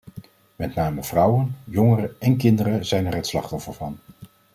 [0.55, 3.99] Met name vrouwen, jongeren en kinderen zijn er het slachtoffer van.